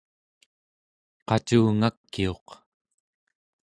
[1.27, 2.47] qacungakiuq